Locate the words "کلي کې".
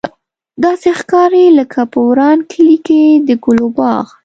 2.51-3.01